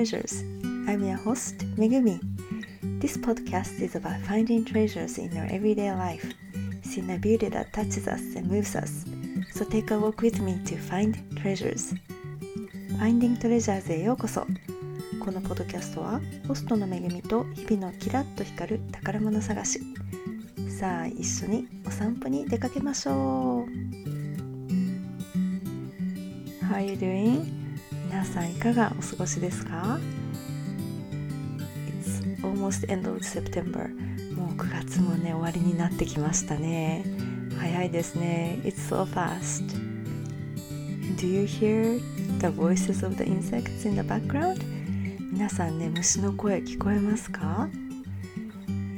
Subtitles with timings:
[0.00, 0.40] Treasures.
[0.88, 2.18] I'm your host, Megumi.
[3.02, 6.24] This podcast is about finding treasures in our everyday life,
[6.82, 9.04] seeing a beauty that touches us and moves us.
[9.52, 11.92] So take a walk with me to find treasures.
[12.98, 14.46] Finding Treasures へようこそ。
[15.22, 19.80] このポッドキャストは、ホストの恵みと日々のキラッと光る宝物探し。
[20.78, 23.70] さあ、一緒にお散歩に出かけましょう。
[26.64, 27.59] How are you doing?
[28.10, 30.00] 皆さんいかがお過ごしですか
[32.02, 33.88] It's almost end of September
[34.34, 37.04] もう9月もね終わりになってきましたね
[37.56, 39.62] 早いですね It's so fast
[41.18, 42.00] Do you hear
[42.40, 44.60] the voices of the insects in the background?
[45.32, 47.68] 皆さんね虫の声聞こえますか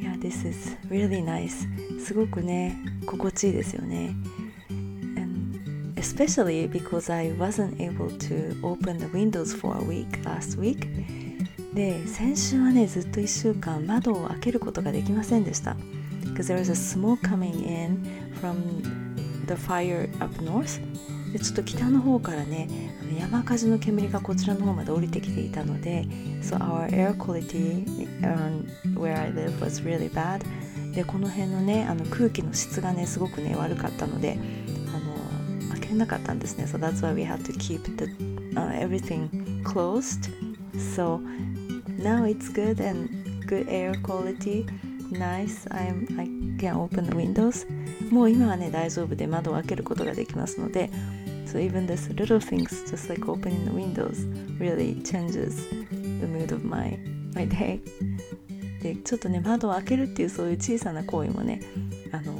[0.01, 1.69] いや This is really nice
[2.01, 4.17] すごくね心地いいですよね
[6.03, 10.89] especially because I wasn't able to open the windows for a week last week
[11.75, 15.77] で先週はねずっと1週間窓を開けることができませんでした
[16.25, 18.03] because there was a smoke coming in
[18.41, 18.83] from
[19.47, 20.81] the fire up north
[21.33, 22.69] でちょっと北の方からね
[23.19, 26.05] 山火事の煙がこちらの方まで降りてきていたので
[26.43, 27.87] so our air quality
[28.23, 28.67] around
[28.99, 30.45] where I live was really bad
[30.93, 34.37] でこの辺のねあの空気の質がねすごくね悪かったので
[35.93, 36.65] れなかったんですね。
[36.65, 38.07] So that's why we had to keep the、
[38.55, 40.31] uh, everything closed.
[40.95, 41.21] So
[41.99, 43.09] now it's good and
[43.47, 44.67] good air quality.
[45.11, 45.67] Nice.
[45.71, 46.27] I'm, I
[46.59, 47.67] can open the windows.
[48.11, 50.91] もう今はね大丈夫で窓を開けることができますので
[51.47, 54.27] So even this little things just like opening the windows
[54.59, 56.99] really changes the mood of my,
[57.35, 57.81] my day
[58.83, 61.61] でちょっとね窓を開けるっていうそういう小さな行為もね
[62.13, 62.35] あの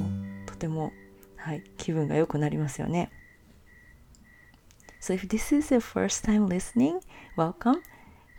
[0.45, 0.91] とても
[1.37, 3.11] はい気分が良くなりますよね
[5.03, 7.01] So if this is your first time listening,
[7.35, 7.81] welcome.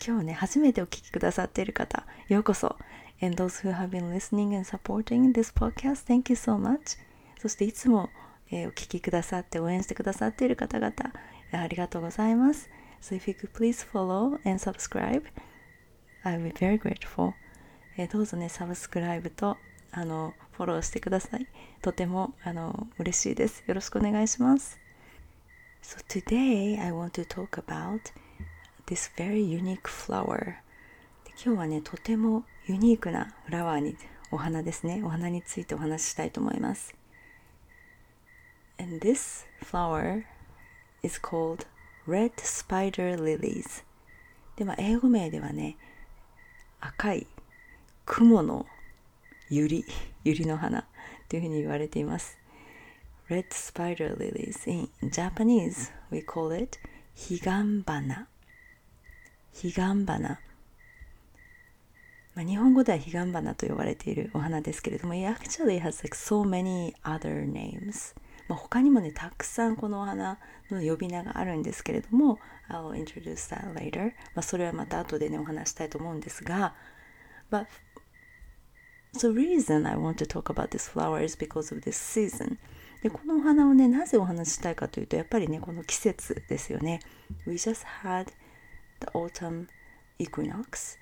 [0.03, 2.79] 今日ね、初めてお聞きくださっている方、ようこそ。
[3.21, 6.99] And those who have been listening and supporting this podcast, thank you so much.
[7.39, 8.09] そしていつも、
[8.51, 10.95] えー、お聞きくださって応援してくださっている方々、
[11.53, 12.71] ありがとうございます。
[13.03, 15.23] So if you could please follow and subscribe,
[16.23, 17.35] I will be very grateful.
[17.99, 19.59] えー、どうぞね、サブスクライブと
[19.91, 21.47] あのフォローしてください。
[21.83, 23.63] とてもあの嬉しいです。
[23.67, 24.83] よろしくお願いします。
[25.87, 28.11] So today I want to talk about
[28.87, 30.55] this very unique flower
[31.37, 33.95] 今日はねとてもユニークなフラワーに
[34.31, 36.95] お花ですねお花についてお話ししたいと思います
[38.81, 40.25] And this flower
[41.03, 41.67] is called
[42.09, 43.85] red spider lilies
[44.57, 45.77] でまあ英語名ではね
[46.81, 47.27] 赤い
[48.07, 48.65] 雲の
[49.51, 49.85] ユリ
[50.25, 50.87] ユリの花
[51.29, 52.39] というふうに言われています
[53.29, 54.67] red spider lilies.
[54.67, 56.79] In Japanese, we call it
[57.15, 58.29] ヒガンバナ。
[59.53, 60.41] ヒガンバナ。
[62.35, 68.15] まあ、日本語ではヒガンバナと呼ばれているお花ですけれども、it actually has like so many other names.
[68.49, 70.39] まあ、他にもね、たくさんこのお花
[70.71, 74.13] の呼び名があるんですけれども、I'll introduce that later.
[74.35, 76.75] まあ、それはまた後でね、お話したいと思うんですが、
[77.51, 77.67] But
[79.13, 82.59] the reason I want to talk about this flower is because of this season.
[83.05, 87.01] でこのお花をねなぜお話ししたいかというとやっぱりねこの季節ですよね
[87.47, 88.29] We just had
[89.01, 89.67] the autumn
[90.19, 90.97] equinox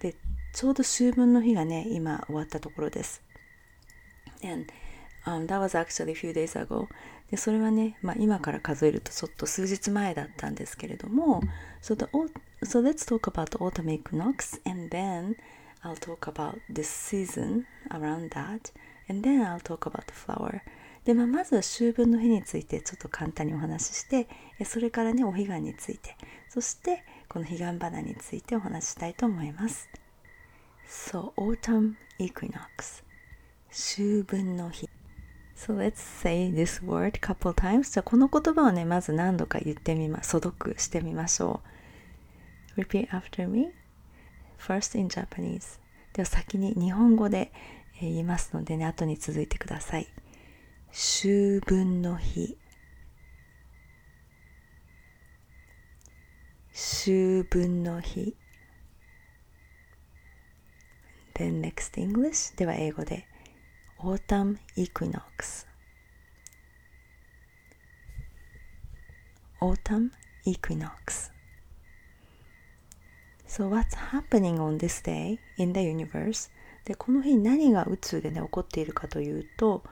[0.00, 0.16] で
[0.54, 3.22] ちょうど秋分の日がね今終わったところです
[4.42, 4.72] And
[5.26, 6.88] um, that was actually a few days ago
[7.30, 11.42] でそれはね、まあ、今から数えるとちょっと数日前だったんですけれども
[11.82, 12.06] so, the,
[12.64, 15.36] so let's talk about the autumn equinox and then
[15.82, 18.72] I'll talk about this season around that
[19.10, 20.62] and then I'll talk about the flower
[21.04, 24.26] で、まあ、まずは秋分の日についてちょっと簡単にお話しして
[24.64, 26.16] それからねお彼岸について
[26.48, 29.88] そしてこの彼岸花についてお話ししたいと思います。
[30.86, 33.02] So autumn equinox.
[33.70, 34.88] 秋分の日。
[35.56, 37.92] So let's say this word couple times.
[37.92, 41.60] じゃあこの言葉をねまず何度か言ってみま素読してみましょ
[42.76, 42.80] う。
[42.80, 43.68] Repeat after me.
[44.58, 45.80] First in Japanese.
[46.12, 47.52] では先に日本語で
[48.00, 50.06] 言いますのでね後に続いてください。
[50.96, 52.56] 秋分の日
[56.72, 58.36] 秋分の日
[61.34, 63.26] Then next English では英語で
[63.98, 65.66] Autumn Equinox
[69.60, 70.10] Autumn
[70.46, 71.32] Equinox
[73.48, 76.52] So what's happening on this day in the universe?
[76.84, 79.82] でこの日何が宇宙でね起こっているかというと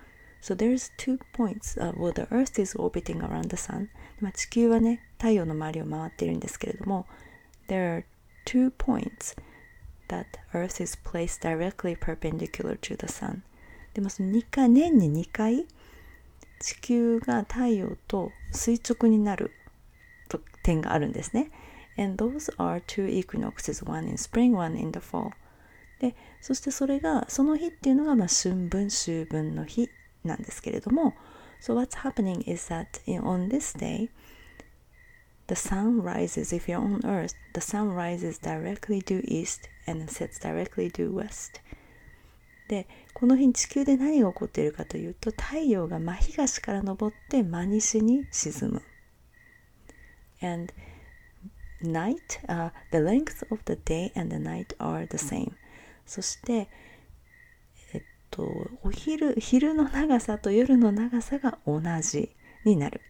[0.42, 3.88] So there's two points、uh, well the earth is orbiting around the sun
[4.20, 7.06] まあ地球はね太陽の周りを回っているんですけれども
[7.68, 8.04] there are
[8.44, 9.36] two points
[10.08, 13.42] that Earth is placed directly perpendicular to the sun
[13.94, 15.66] でもその2回年に2回
[16.58, 19.52] 地球が太陽と垂直になる
[20.28, 21.50] と点があるんですね。
[21.98, 25.32] And those are two equinoxes, one in spring, one in the fall.
[25.98, 29.90] で、そしてそれが、その日っていうのが、まあ、春分、秋分の日
[30.24, 31.14] なんですけれども、
[31.60, 34.10] So what's happening is that on this day,
[35.46, 40.40] the sun rises, if you're on earth, the sun rises directly due east and sets
[40.40, 41.60] directly due west.
[42.68, 48.82] でこの日地球で何が起こっているかというと太陽が真東から昇って真西に沈む。
[50.40, 50.72] And
[51.82, 55.52] night,、uh, the length of the day and the night are the same.
[56.06, 56.68] そして
[58.32, 58.42] と
[58.82, 62.34] お昼昼の長さと夜の長さが同じ
[62.64, 63.00] になる。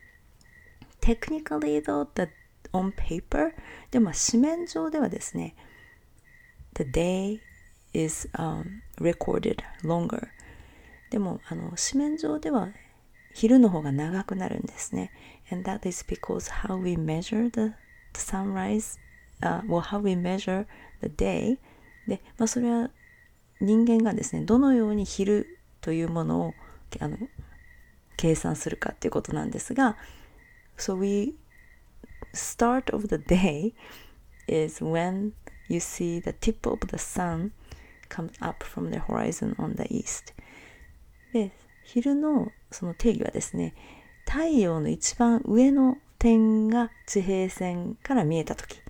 [1.00, 2.30] Technically though, the,
[2.72, 3.52] on paper
[3.90, 5.54] でも紙面上ではですね
[6.74, 7.40] The day
[7.92, 8.64] is、um,
[9.00, 10.28] recorded longer
[11.10, 12.68] でもあの紙面上では
[13.34, 15.10] 昼の方が長くなるんですね
[15.50, 17.74] and that is because how we measure the,
[18.14, 18.98] the sunrise、
[19.42, 20.66] uh, well how we measure
[21.00, 21.58] the day
[22.06, 22.90] で、まあ、それは
[23.62, 26.54] 人間がですねどのように昼というものを
[27.00, 27.16] あの
[28.16, 29.96] 計算するかっていうことなんですが
[30.76, 31.34] so we
[32.34, 33.72] start of the day
[34.48, 35.32] is when
[35.68, 37.52] you see the tip of the sun
[38.08, 40.34] comes up from the horizon on the east
[41.32, 41.52] で
[41.84, 43.74] 昼のその定義はですね
[44.26, 48.80] 太陽の一番上の点が地平線から見えた時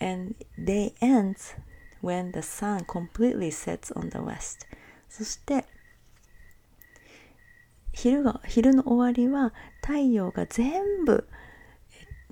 [0.00, 1.56] and day ends
[2.06, 4.66] when the sun completely sets on the west
[5.08, 5.64] そして
[7.92, 11.26] 昼が昼の終わりは太陽が全部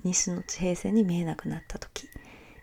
[0.03, 2.07] 西の地平線に見えなくなった時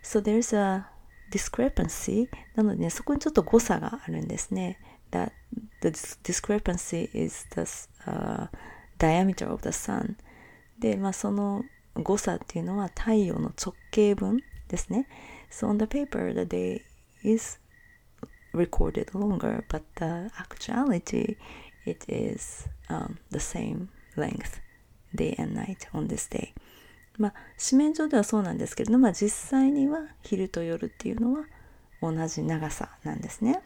[0.03, 0.87] So there's a
[1.31, 4.79] discrepancy なので、ね、そこにちょっと誤差があるんですね。
[5.11, 5.33] That
[5.81, 5.91] the
[6.23, 7.63] discrepancy is the、
[8.11, 8.49] uh,
[8.99, 10.17] diameter of the sun
[10.79, 15.07] で、まあ、その誤差っていうのは太陽の直径分ですね。
[15.51, 16.83] So on the paper, the day
[17.25, 17.59] is
[18.53, 21.37] recorded longer, but the actuality,
[21.85, 24.61] it is、um, the same length,
[25.15, 26.53] day and night on this day.
[27.19, 31.45] まあ紙面上ではそうなんですけれども、まあ、実際には昼と夜っていうのは
[32.01, 33.63] 同じ長さなんですね。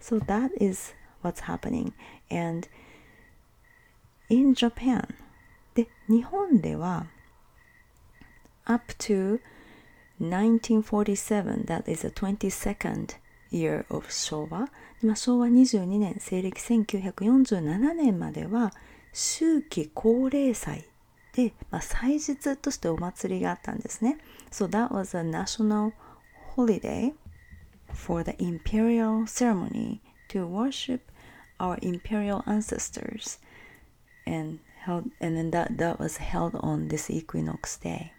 [0.00, 1.92] So that is what's happening.
[2.30, 2.68] And
[4.28, 5.14] in Japan
[5.74, 7.06] で日本では
[8.66, 9.40] up to
[10.19, 13.15] 1947 that is the 22nd
[13.51, 14.69] year of 昭和、
[15.01, 18.71] まあ、昭和22年西暦1947年までは
[19.11, 20.85] 秋季高齢祭
[21.33, 24.17] で、まあ、祭日としてお祭りがあったんですね。
[24.51, 25.93] So that was a national
[26.55, 27.13] holiday
[27.93, 31.01] for the imperial ceremony to worship
[31.59, 33.39] our imperial ancestors
[34.25, 38.12] and held and then that, that was held on this equinox day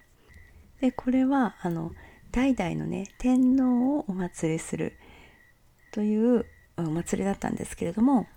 [0.81, 1.92] でこれはあの
[2.31, 4.98] 代々のね天皇をお祭りする
[5.92, 6.45] という
[6.77, 8.27] お祭りだったんですけれども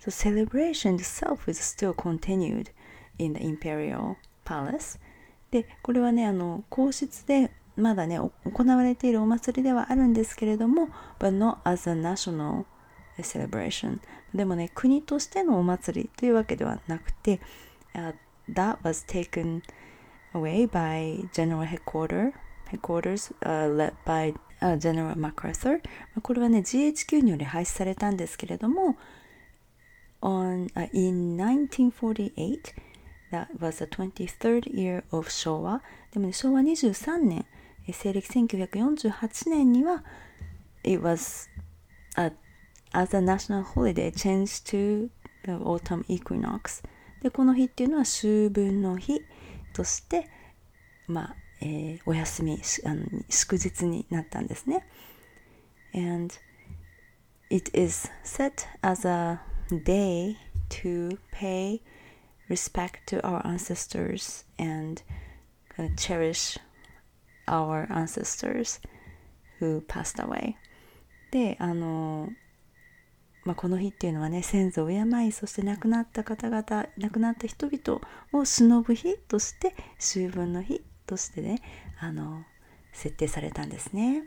[0.00, 2.70] So celebration itself is still continued
[3.18, 4.98] in the Imperial Palace
[5.50, 10.88] でこれはねあの皇室でまだね行われているお祭りではあるんですけれども
[11.18, 12.64] but not as a national
[13.18, 13.98] celebration
[14.34, 17.40] でもね国としてのお祭りというわけではなくて、
[17.94, 18.14] uh,
[18.50, 19.62] that was taken
[20.36, 22.32] away by General Headquarters
[22.68, 25.80] headquarters、uh, led by、uh, General MacArthur
[26.22, 28.96] これはね GHQ により廃止されたんですけれども
[30.20, 32.74] on、uh, in 1948
[33.32, 35.82] That was the 23rd year of 昭和。
[36.12, 37.44] でもね、昭和23年、
[37.86, 40.04] 西暦1948年には、
[40.84, 41.48] It was
[42.16, 42.32] a,
[42.92, 45.10] as a national holiday changed to
[45.44, 46.84] the autumn equinox.
[47.20, 49.20] で、この日っていうのは秋分の日
[49.76, 50.26] として、
[51.06, 54.86] まあ、えー、お休みあの、祝日になったんですね。
[55.94, 56.34] And
[57.50, 59.40] it is set as a
[59.70, 60.36] day
[60.70, 61.82] to pay
[62.48, 65.02] respect to our ancestors and
[65.96, 66.58] cherish
[67.46, 68.80] our ancestors
[69.60, 70.54] who passed away
[71.30, 72.30] であの、
[73.46, 78.00] まあ、この日っていうのはね先祖を敬いそして亡くなった方々亡くなった人々
[78.32, 81.62] を忍ぶ日として秋分の日としてね
[82.00, 82.42] あの
[82.92, 84.24] 設定されたんですね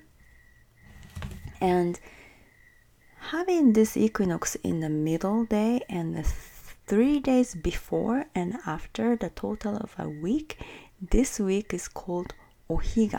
[1.62, 2.00] and
[3.32, 6.24] having this equinox in the middle day and the
[6.90, 10.58] three days before and after the total of a week.
[11.02, 12.34] This week is called
[12.68, 13.18] お彼岸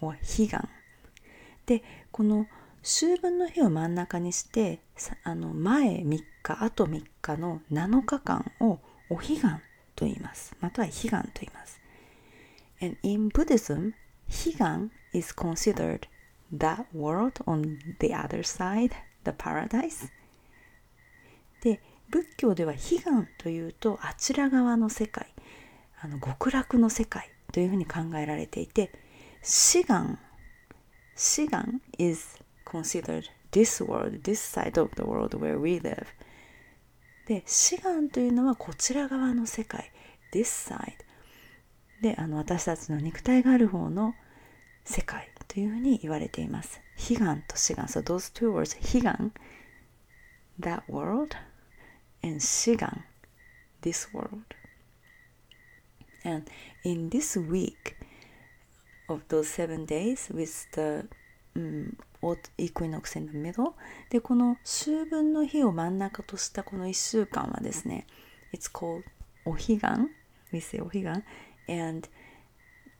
[0.00, 0.58] or 彼岸
[1.66, 2.46] でこの
[2.84, 4.80] 秋分の日を真ん中にして
[5.22, 9.40] あの前3日あと3日の7日間をお彼岸
[9.96, 10.54] と言います。
[10.60, 11.80] または彼岸と言います。
[12.82, 13.94] And in Buddhism
[14.28, 16.00] 彼岸 is considered
[16.54, 18.90] that world on the other side
[19.24, 20.10] the paradise.
[21.62, 23.02] で仏教では彼岸
[23.38, 25.32] というとあちら側の世界
[26.02, 28.92] あの極楽の世界というふうに考えられていて
[29.42, 30.18] 志願
[31.16, 32.43] 志願 is
[32.74, 36.06] considered this world, this side of the world where we live
[37.26, 39.90] で志願というのはこちら側の世界
[40.32, 40.92] this side
[42.02, 44.14] であの私たちの肉体がある方の
[44.84, 49.32] 世界というふうに言われています悲願と志願 so those two words 悲願
[50.60, 51.36] that world
[52.22, 53.04] and 志願
[53.82, 54.42] this world
[56.24, 56.50] and
[56.82, 57.94] in this week
[59.08, 61.08] of those seven days with the
[61.56, 61.96] um,
[62.57, 63.73] equinox in the middle
[64.09, 68.05] でこの秋分の日を真ん中としたこの1週間はですね
[68.53, 69.03] It's called
[69.45, 69.79] お彼岸
[70.51, 71.23] We say お彼岸
[71.67, 72.09] and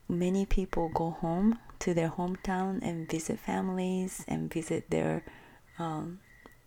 [0.09, 5.23] many people go home to their hometown and visit families and visit their
[5.77, 6.19] um,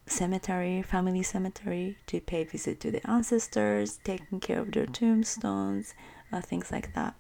[0.07, 5.95] cemetery, family cemetery, to pay visit to the ancestors, taking care of their tombstones,
[6.33, 7.15] uh, things like that.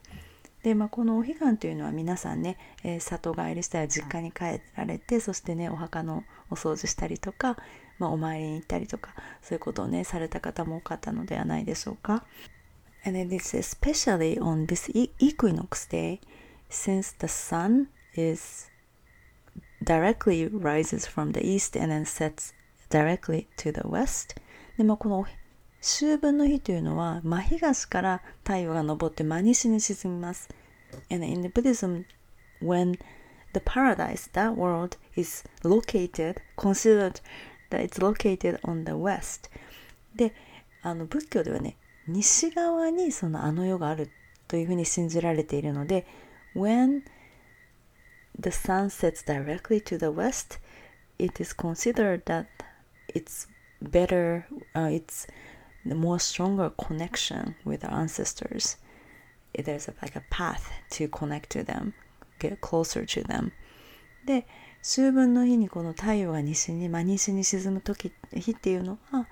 [0.64, 7.58] で、まあ、このお彼岸というのは皆さんね、えー、里帰りしたら実家に帰られてそしてねお墓のお掃除したりとか、
[8.00, 12.26] まあ、お参りに行ったりとかそういうことをねされた方も多かったのではないでしょうか。
[13.06, 16.20] And it is especially on this equinox day
[16.70, 18.70] since the sun is
[19.82, 22.54] directly rises from the east and then sets
[22.90, 24.36] directly to the west
[24.78, 25.26] でもこの
[25.81, 30.50] 秋分の日というのは真東から太陽が昇って真西に沈みます。
[31.12, 32.05] And in the Buddhism,
[32.62, 32.98] when
[33.53, 37.22] the paradise, that world, is located, considered
[37.69, 39.50] that it's located on the west.
[40.15, 40.34] で、
[40.81, 41.75] あの仏教ではね、
[42.07, 44.10] 西側にそのあの世がある
[44.48, 46.05] というふうに信じられているので、
[46.55, 47.01] when
[48.39, 50.60] the sun sets directly to the west,
[51.19, 52.46] it is considered that
[53.13, 53.48] it's
[53.81, 55.27] better, uh, it's
[55.88, 58.77] the more stronger connection with our ancestors.
[59.53, 61.94] There's a, like a path to connect to them,
[62.39, 63.51] get closer to them.
[64.25, 64.46] で、
[64.82, 69.24] 秋分の日にこの太陽が西に、真西に沈む時、日っていうのは、や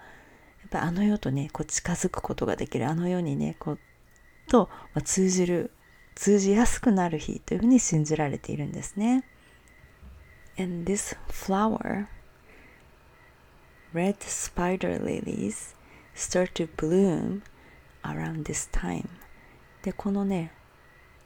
[0.67, 3.79] っぱあの世とね、こう近づくことができる、あの世にね、こう、
[4.47, 5.71] と、まあ、通じる、
[6.15, 9.23] 通じやすくなる日というふうに信じられているんですね。
[10.57, 12.07] And this flower,
[13.93, 15.75] red spider lilies,
[16.15, 17.41] start to bloom
[18.03, 19.07] around this time
[19.83, 20.51] でこのね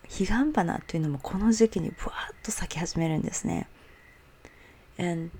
[0.04, 3.68] 彼岸花というのもこの時期にブワーッと咲き始めるんですね
[4.98, 5.32] and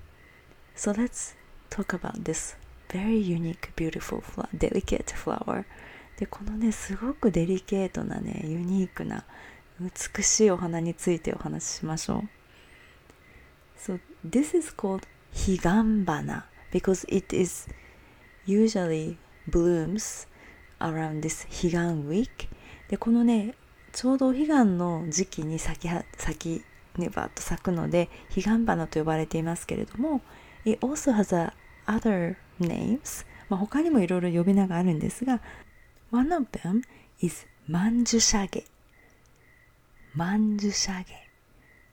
[0.76, 1.36] so let's
[1.68, 2.56] talk about this
[2.88, 5.64] very unique beautiful flower delicate flower
[6.18, 9.24] でこのねすごくデリケートなねユニークな
[9.80, 12.28] 美しいお花についてお話ししましょう
[13.78, 15.02] So this is called
[15.32, 17.66] 彼岸花 because it is
[18.46, 19.16] usually
[19.50, 20.28] blooms
[20.78, 22.48] around this 彼岸 week.
[22.88, 23.54] でこのね
[23.92, 30.20] ちょうどお彼岸の時期に咲き咲きねバッと咲くので彼岸花と呼ばれていますけれども
[30.64, 31.52] It also has a
[31.86, 35.40] other names、まあ、他にもいろいろ呼び名があるんですが
[36.10, 36.82] One of them
[37.20, 38.64] is マンジュシャゲ
[40.14, 41.14] マンジュシャゲ、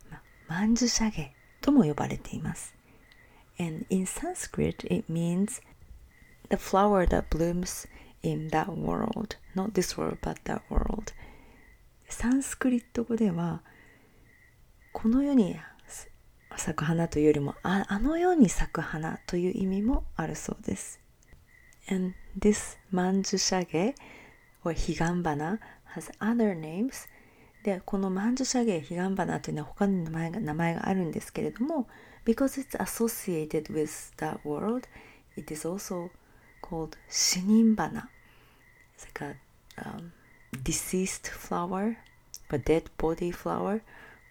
[0.09, 2.73] ま、マンジュシャゲとも呼ばれています。
[3.59, 5.61] And in Sanskrit it means
[6.49, 7.87] the flower that blooms
[8.23, 11.13] in that world not this world but that world
[12.09, 13.61] サンスクリット語では
[14.93, 15.57] この世に
[16.55, 20.99] 咲く花というよりもああの世に咲く花という意味もあるそうです
[21.89, 23.95] and this マンジュシャゲ
[24.63, 25.59] or 彼岸花
[25.93, 27.07] has other names
[27.63, 31.87] でこのマンジュシャゲ彼岸花というのは他に名前が名前があるんですけれども
[32.25, 34.87] because it's associated with that world
[35.35, 36.09] it is also
[36.61, 38.07] called Shinimbana.
[38.95, 40.13] It's like a um,
[40.63, 41.97] deceased flower,
[42.49, 43.81] a dead body flower,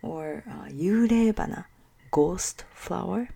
[0.02, 1.66] or uh, Yurebana,
[2.11, 3.28] ghost flower.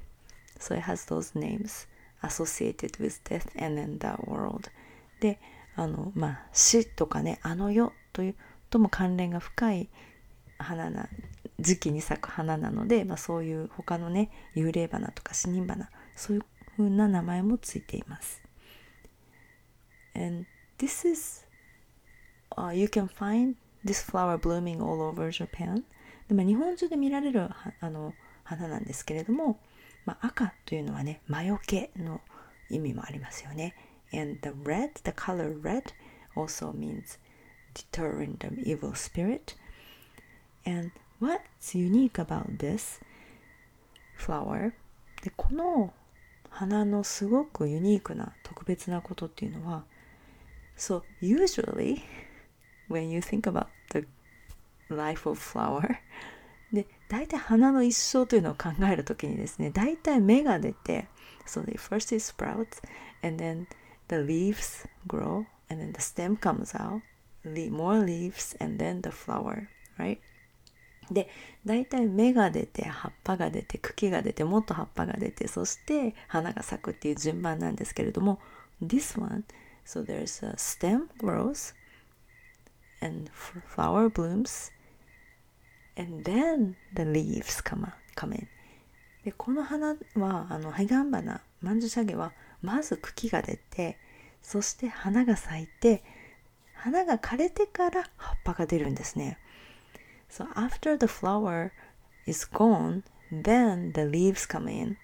[0.59, 1.87] So it has those names
[2.23, 4.71] associated with death and then that world.
[5.21, 5.39] で、
[5.77, 8.35] あの、まあ、死とかね、あの世という
[8.71, 9.89] とも関連が深い
[10.59, 11.09] 花な、
[11.59, 16.43] 時期に咲く花なので、まあ、そういう他のね、幽霊花とか死人花、そういう
[16.77, 18.40] 風な名前もついています。
[20.81, 21.45] This is
[22.57, 25.85] uh, you can find this flower blooming all over Japan
[26.29, 27.49] で、まあ、日本中で見られる
[27.81, 29.61] あの花なんですけれども、
[30.07, 32.21] まあ、赤というのはね魔除けの
[32.71, 33.75] 意味もありますよね
[34.13, 35.83] and the red the color red
[36.35, 37.19] also means
[37.75, 39.55] deterring the evil spirit
[40.67, 43.01] and what's unique about this
[44.19, 44.73] flower
[45.23, 45.93] でこの
[46.49, 49.85] 花のすごくユニークな特別なことっていうのは
[50.81, 52.03] So usually
[52.89, 54.07] when you think about the
[54.89, 55.99] life of flower
[56.73, 61.07] で大体花の一生というのを考えるときにですね大体芽が出て
[61.47, 62.83] So the first is sprouts
[63.23, 63.67] and then
[64.09, 67.03] the leaves grow and then the stem comes out
[67.71, 69.67] more leaves and then the flower
[69.99, 70.19] right
[71.11, 71.29] で
[71.67, 78.41] 大体芽が出て葉っぱが出て茎が出てもっと葉っぱが出てそして花が咲くっていう順番なんですけれども
[78.83, 79.45] This one
[79.85, 81.75] so there's a stem grows
[83.01, 84.71] and flower blooms
[85.97, 88.49] and then the leaves come, come in
[89.25, 92.33] でこの花はあのハイガンバナマンジュシャゲは
[92.63, 93.99] まず茎が出て
[94.43, 96.03] そして花が咲いて
[96.75, 99.39] 花が枯れてから葉っぱが出るんですね
[100.31, 101.73] So after the flower
[102.25, 104.97] is gone, then the leaves come in.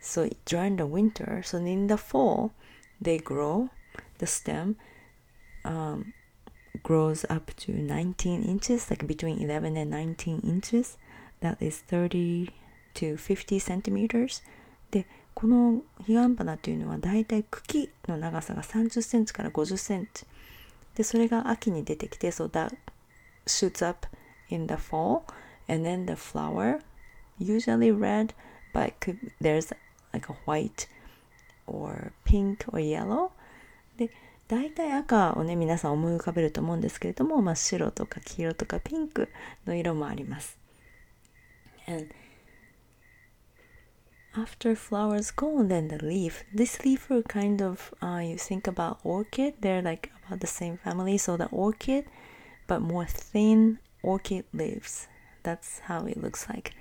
[0.00, 2.52] So during the winter, so in the fall,
[3.01, 3.69] they grow.
[4.17, 4.77] The stem
[5.63, 6.13] um,
[6.83, 10.97] grows up to 19 inches, like between 11 and 19 inches.
[11.41, 12.49] That is 30
[12.95, 14.41] to 50 centimeters.
[14.91, 20.25] で、このヒガンバナというのはだいたい茎の長さが30センチから50センチ。
[20.95, 22.75] で、それが秋に出てきて、so that
[23.45, 24.07] shoots up
[24.49, 25.23] in the fall
[25.67, 26.79] and then the flower
[27.39, 28.33] usually red
[28.73, 28.93] but
[29.41, 29.71] there's
[30.13, 30.87] like a white
[31.70, 33.30] or pink or yellow
[33.96, 34.10] で
[34.48, 39.28] 大体赤をね皆さん思い浮かべると思うんですけれども、まあ、白とか黄色とかピンク
[39.66, 40.58] の色もあります
[41.86, 42.08] and
[44.34, 48.96] after flowers gone then the leaf this leaf are kind of uh, you think about
[49.04, 52.04] orchid they're like about the same family so the orchid
[52.70, 55.08] but more thin orchid leaves.
[55.42, 56.72] That's how it looks like.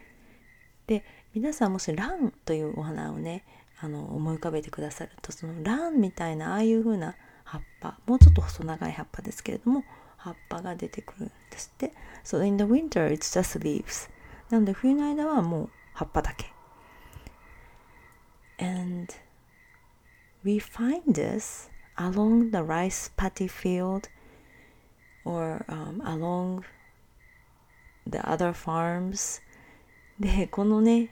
[0.88, 3.44] で、皆さんもしランというお花をね、
[3.82, 9.84] あの思い浮かべてくださると、そのランみたいなああいう風な葉っぱ、もうちょっと細長い葉っぱですけれども、
[10.18, 11.94] 葉っぱが出てくるんですって。
[12.24, 14.10] So in the winter it's just leaves.
[14.50, 16.52] なので冬の間はもう葉っぱだけ。
[18.62, 19.14] And
[20.44, 24.10] we find this along the rice paddy field
[25.24, 26.64] or、um, along
[28.06, 29.42] the other farms
[30.20, 31.10] でこのね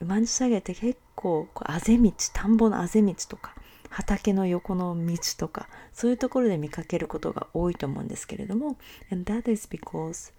[0.00, 3.54] マンチサゲって結構構あぜ道田んぼのあぜ道とか
[3.88, 8.76] 畑の横の道とかそういうところで見かけることが多いと思うんですけれども
[9.10, 10.32] and that is because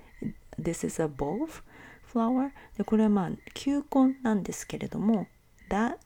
[0.60, 1.50] this is a bulb
[2.12, 5.28] flower でこれはまあ球根なんですけれども
[5.70, 5.98] that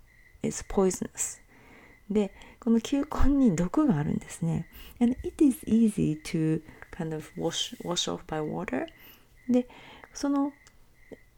[0.43, 1.39] is poisonous
[2.09, 4.67] でこの球根に毒があるんですね
[4.99, 6.61] and it is easy to
[6.91, 8.85] kind of wash, wash off by water
[9.49, 9.67] で
[10.13, 10.51] その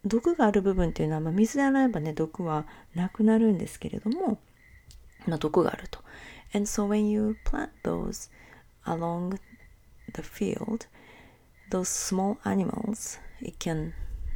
[0.04, 4.38] 毒がある部分っていうのは、まあ、水で洗えばね毒はなくなるんですけれども、
[5.26, 6.00] まあ、毒があると
[6.52, 8.30] and so when you plant those
[8.84, 9.38] along
[10.12, 10.86] the field
[11.70, 13.92] those small animals it can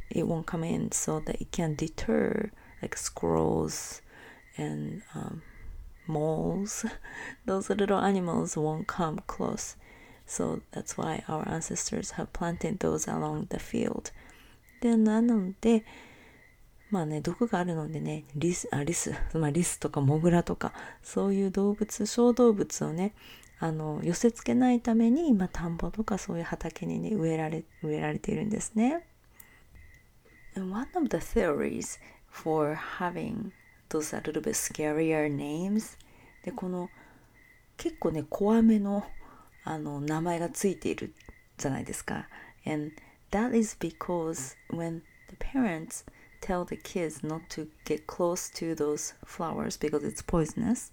[0.09, 4.01] it won't come in so that it can deter like squirrels
[4.57, 5.43] and um,
[6.07, 6.85] moles
[7.45, 9.75] those little animals won't come close
[10.29, 14.11] So that's why our ancestors have planted those along the field.
[14.84, 15.82] で、なので、
[16.90, 23.14] まあね、毒があるのでね、リス、あ、リス、 まあリスとかモグラとか、そういう動物、小動物をね、
[23.58, 29.06] あの、寄せ付けないために、まあ田んぼとかそういう畑にね、植えられ、植えられているんですね。
[30.54, 33.52] One of the theories for having
[33.88, 35.96] those a little bit scarier names
[36.44, 36.90] で、この
[37.78, 39.02] 結構ね、怖めの
[39.64, 41.14] あの名前がついている
[41.56, 42.28] じゃないですか。
[42.66, 42.92] And
[43.34, 46.04] that is because when the parents
[46.40, 50.92] tell the kids not to get close to those flowers because it's poisonous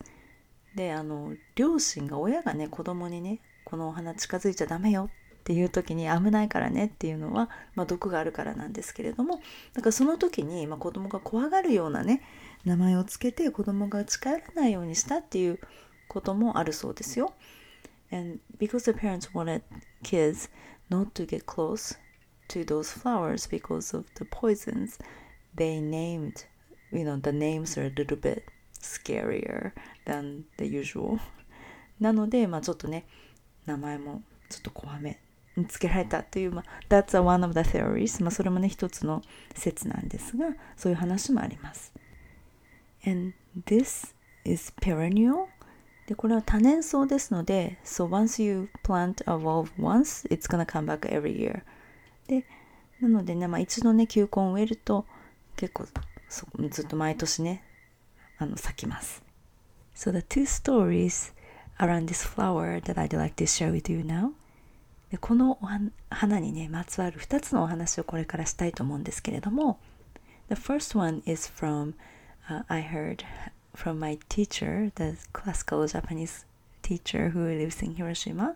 [0.75, 5.10] であの両親が親がね子供にねこのお花近づいちゃダメよ
[5.41, 9.41] っていう時に危ないからねっていうのは、まあ、毒があるからなんですけれども
[9.73, 12.21] だからその時に、まあ、子供が怖がるようなね
[12.65, 15.60] 名前をつけて子供が近寄らないようにしたっていう
[16.08, 17.34] こともあるそうですよ。
[18.12, 19.62] And because the parents wanted
[20.04, 20.49] kids
[20.89, 21.97] not to get close
[22.53, 24.97] to those flowers because of the poisons,
[25.55, 26.45] they named,
[26.91, 28.43] you know, the names are a little bit
[28.79, 29.71] scarier
[30.05, 31.19] than the usual.
[31.99, 33.05] なので、まあちょっとね、
[33.65, 35.19] 名前もちょっと怖め
[35.55, 39.21] 見つけられたという、まあ、That's a one of the theories、まあ、それもね一つの
[39.53, 41.93] 説なんですがそういう話もあります
[43.05, 43.33] and
[43.65, 44.13] this
[44.45, 45.45] is perennial
[46.07, 51.63] でこれは多年草ですので so once you plant a bulb once it's gonna come back every year
[52.27, 52.45] で
[53.01, 55.05] なのでね、まあ、一度ね球根を植えると
[55.55, 55.88] 結構
[56.69, 57.63] ずっと毎年ね
[58.38, 59.23] あの咲きます
[59.95, 61.34] So the two stories
[61.79, 64.31] around this flower that I'd like to share with you now
[65.12, 65.57] でこの
[66.10, 69.79] 花にねまつわる2つのお話をこれからしたいと思うんですけれども
[70.49, 71.93] The first one is from、
[72.49, 73.23] uh, I heard
[73.75, 76.45] from my teacher the classical Japanese
[76.81, 78.55] teacher who lives in Hiroshima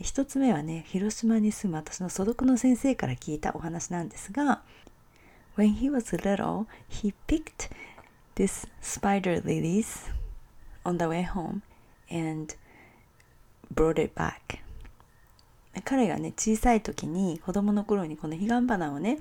[0.00, 4.62] 一つ目はね広島に住む私の所属の先生から聞いたお話なんですが
[5.56, 7.70] When he was little he picked
[8.34, 10.12] this spider lilies
[10.84, 11.62] on the way home
[12.10, 12.54] and
[13.74, 14.60] brought it back
[15.84, 19.18] 彼がね小さい時に子供の頃にこの彼岸花をね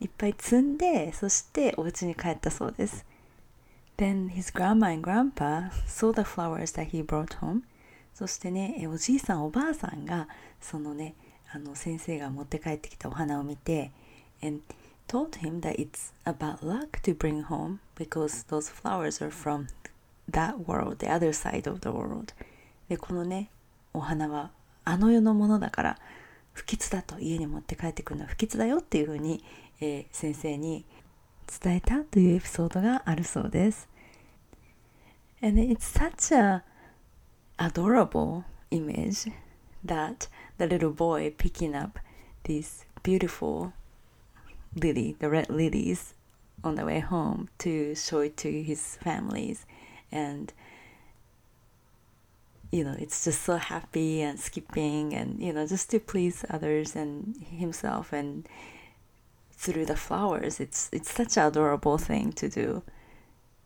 [0.00, 3.06] いっぱい摘んでそしてお家に帰ったそうです
[3.96, 7.62] Then his grandma and grandpa saw the flowers that he brought home
[8.16, 10.26] そしてねおじいさんおばあさんが
[10.58, 11.14] そのね
[11.52, 13.92] あの先生が持って帰ってきたお花を見て
[14.42, 14.62] and
[15.06, 19.66] told him that it's about luck to bring home because those flowers are from
[20.30, 22.32] that world, the other side of the world
[22.88, 23.50] でこのね
[23.92, 24.50] お花は
[24.86, 25.98] あの世のものだから
[26.54, 29.44] 不吉だと家に持って帰ってくるのは不吉だよっていうふうに、
[29.82, 30.86] えー、先生に
[31.62, 33.90] 伝えたというエピソードがあるそうです。
[35.42, 36.64] And it's such a
[37.59, 39.27] adorable image
[39.83, 41.99] that the little boy picking up
[42.43, 43.73] these beautiful
[44.75, 46.13] lily, the red lilies
[46.63, 49.65] on the way home to show it to his families
[50.11, 50.53] and
[52.71, 56.95] you know it's just so happy and skipping and you know just to please others
[56.95, 58.47] and himself and
[59.51, 62.83] through the flowers it's it's such an adorable thing to do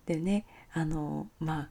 [0.06, 1.70] でねあのまあ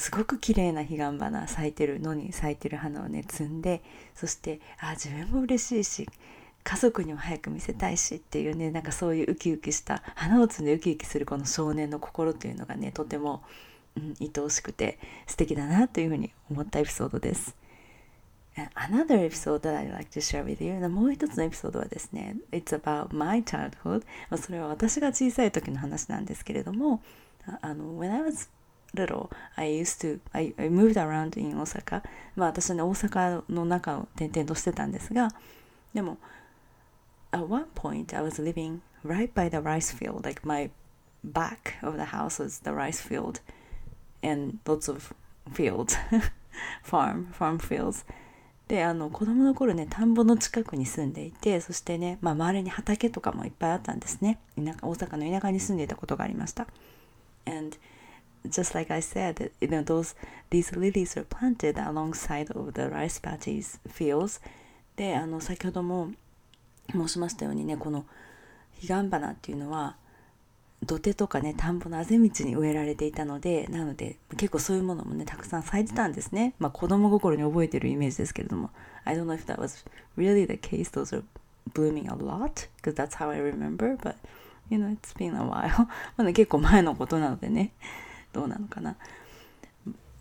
[0.00, 3.82] すごく綺麗な彼岸花咲いてるのに咲いてる花をね摘んで
[4.14, 6.08] そしてあ自分も嬉しいし
[6.62, 13.42] 家族にも早く見せたいしっていうねなんかそういうウキウキした花を摘んでウキウキするこの少年の心というのがねとても
[13.96, 17.56] うん、愛おしくて素敵だなというふうに思ったエピソードです。
[18.74, 24.02] Another episode that I'd like to share with you もう一つのエピソードはですね It's about my childhood
[24.36, 27.00] それは私が小さい時の話なんですけれども
[27.62, 28.50] あの When I was
[28.94, 32.02] little I used to I, I moved around in 大阪
[32.36, 35.28] まあ私はね大阪の中を転々としてたんですが
[35.94, 36.18] でも
[37.32, 40.70] At one point I was living right by the rice field like my
[41.24, 43.40] back of the house was the rice field
[44.22, 45.14] and lots of
[45.52, 45.96] fields
[46.82, 48.04] farm farm fields
[48.68, 56.68] であの子供の頃ね田んぼの近くに住んでいてそしてね、まあ、周りに畑とかもいっぱいあったんですね田舎大阪の田舎に住んでいたことがありました
[57.46, 57.76] and
[58.46, 60.14] just like I said you know those
[60.50, 64.40] these lilies are planted alongside of the rice patches fields
[64.96, 66.12] であの先ほども
[66.92, 68.04] 申しましたようにねこの
[68.80, 69.96] 彼岸花っていうのは
[70.82, 78.70] 土手とかね田んぼのあぜ道に植えられていたのでなので結構そういうものもねたくさん咲いてたんですねまあ子供心に覚えてるイメージですけれども
[79.04, 79.84] I don't know if that was
[80.16, 81.22] really the case those are
[81.74, 84.14] blooming a lot because that's how I remember but
[84.70, 87.72] you know it's been a while まだ結構前のことなのでね
[88.32, 88.96] どうなのかな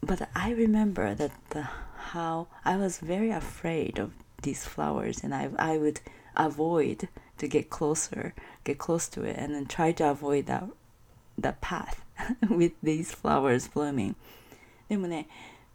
[0.06, 1.64] but I remember that the,
[2.12, 6.02] how I was very afraid of these flowers and I, I would
[6.36, 10.64] avoid to get closer, get close to it, and then try to avoid that,
[11.38, 12.02] the path
[12.50, 14.16] with these flowers blooming.
[14.88, 15.28] でもね、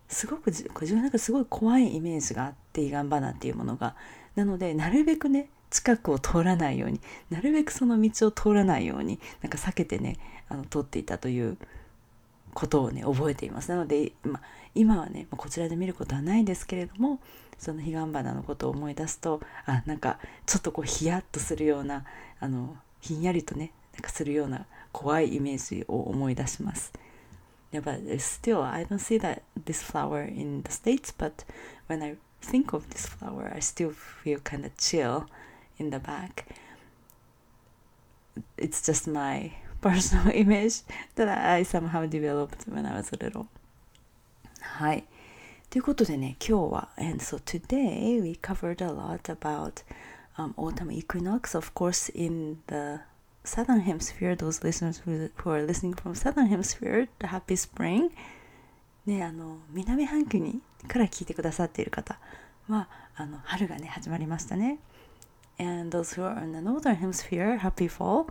[0.09, 3.95] すごく自分なんかすごい怖いイメージがあって、彼岸花っていうものが。
[4.35, 10.17] なので、なるべくね、近くを通らないように、なるべくその道を通らないように、なんか避けてね、
[10.49, 11.57] あの通っていたという
[12.55, 13.71] ことをね、覚えています。
[13.71, 14.43] なので、まあ、
[14.75, 17.21] 今はね、こちらで見ることはないですけれども、
[17.59, 22.05] その彼岸花のことを思い出すとあなんかちょっとこうヒヤッとするような
[22.41, 26.93] あのひんやりとねなんかするような怖いイメージを思い出します。
[27.73, 31.45] Yeah, but still, I don't see that this flower in the States, but
[31.89, 35.25] when I think of this flower, I still feel kind of chill
[35.79, 36.47] in the back.
[38.57, 39.51] It's just my
[39.84, 40.84] personal image
[41.16, 43.46] that I somehow developed when I was little.
[44.62, 45.06] はい。
[45.70, 53.02] ということでね、今日は、and so today we covered a lot about、um, autumn equinox, of course, in the
[53.44, 58.12] southern hemisphere, those listeners who, who are listening from southern hemisphere, the happy spring.
[59.06, 62.18] ね、あの、南半球にから聞いてくださっている方
[62.68, 64.80] はあの春がね始まりましたね。
[65.60, 68.28] And those who are in the northern hemisphere, happy fall.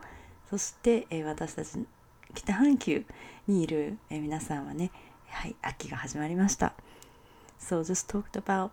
[0.53, 1.83] そして、えー、私たち
[2.35, 3.03] 北半球
[3.47, 4.91] にいる、えー、皆さんはね、
[5.27, 6.75] はい、秋が始まりました。
[7.59, 8.69] So just talked about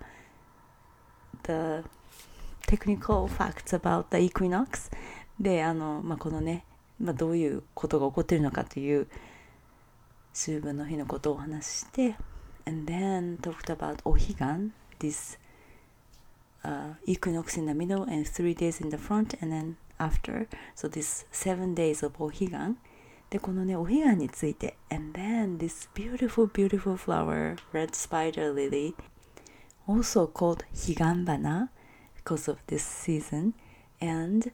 [1.44, 1.82] the
[2.68, 4.92] technical facts about the equinox
[5.40, 6.66] であの、まあ、このね、
[7.00, 9.08] まあ、どういうことが起こっているのかという
[10.34, 12.14] 秋分の日のことをお話しして
[12.66, 14.34] and then talked about お彼岸
[14.98, 15.38] this
[16.62, 20.88] uh, equinox in the middle and three days in the front and then after so
[20.88, 22.76] this seven days of お彼岸
[23.28, 28.94] でこのねお彼岸について and then this beautiful beautiful flower red spider lily
[29.86, 31.70] also called 彼岸花
[32.24, 33.52] because of this season
[34.00, 34.50] and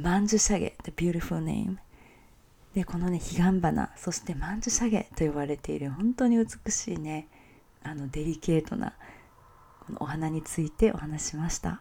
[0.00, 1.76] マンジュシャゲ the beautiful name
[2.74, 7.28] でこのね彼岸花そしてマンジュシャゲと呼ばれている本当に美しいね
[7.82, 8.94] あのデリケートな
[9.86, 11.80] このお花についてお話しました。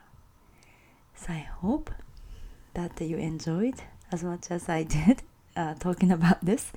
[1.17, 1.91] So I hope
[2.75, 3.75] that you enjoyed
[4.11, 5.23] as much as I did、
[5.55, 6.73] uh, talking about this.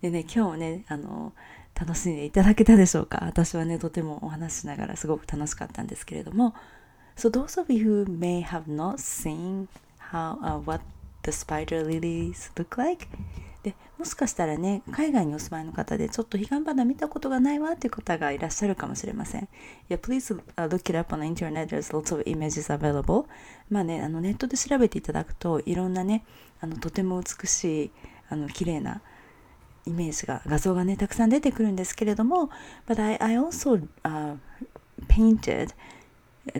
[0.00, 1.32] でね、今日もね、あの、
[1.78, 6.54] 楽しんでいただけたでしょうか私はね、とてもお話ししながらすごく楽しかったんですけれども、
[7.16, 9.68] So those of you who may have not seen
[10.12, 10.82] how, uh, what
[11.24, 13.06] the spider lilies look like,
[14.02, 19.44] もしかしたらね海外にお住まいの方でちょっと彼岸花見たことがないわっていう方がいらっしゃるかもしれません。
[19.44, 19.46] い
[19.90, 21.68] や、please、look it up on the internet.
[21.68, 23.26] There's lots of images available.
[23.70, 26.24] まあね、あのネットで調べていただくといろんなね、
[26.60, 27.90] あのとても美しい、
[28.28, 29.02] あの綺麗な
[29.86, 32.50] イメージが、画像がね、たくさん出てくるんですけれども、
[32.88, 34.36] but I, I also、uh,
[35.06, 35.68] painted,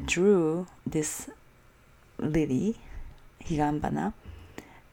[0.06, 1.28] drew this
[2.20, 2.76] lily,
[3.40, 4.14] 彼岸花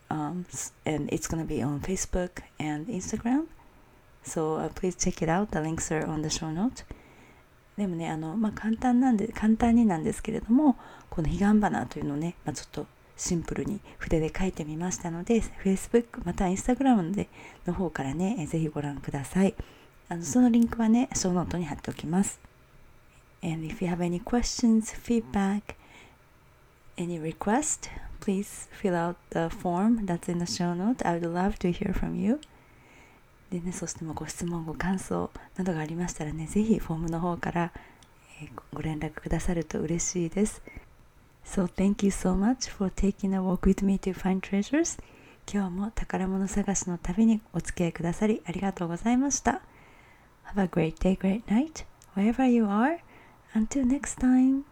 [0.10, 0.46] um,
[0.86, 3.48] and it's gonna be on Facebook and Instagram.
[4.24, 5.52] So、uh, please check it out.
[5.52, 6.84] The links are on the show note.
[7.78, 10.76] でもね、あの、まあ、簡単なんで、簡単になんですけれども、
[11.10, 17.30] この彼岸花というのをね、まあ、ちょっとシンプルに筆で書いてみましたので、Facebook また Instagram で
[17.66, 19.56] の方からね、ぜひご覧ください。
[20.10, 22.40] あのそのリンクはね、ショーノートに貼っておきます。
[23.42, 25.76] And if you have any questions, feedback,
[26.98, 27.90] any request,
[28.30, 31.04] please fill out the form that's in the show note.
[31.04, 32.40] I would love to hear from you.
[33.50, 37.72] でね、そしてもご質問、ご感想などがありましたらね、ぜひフォームの方から、
[38.40, 40.62] えー、ご連絡くださると嬉しいです。
[41.44, 45.02] So thank you so much for taking a walk with me to find treasures.
[45.52, 49.62] 今日も宝物探しの旅にお付き合いくださりありがとうございました。
[50.54, 51.84] Have a great day, great night,
[52.16, 53.00] wherever you are.
[53.56, 54.66] Until next time.